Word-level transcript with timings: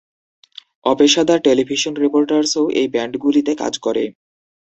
অপেশাদার 0.85 1.39
television 1.47 1.93
রিপোটার্সও 2.03 2.63
এই 2.79 2.87
ব্যান্ডগুলিতে 2.93 3.51
কাজ 3.61 3.73
করে। 3.85 4.03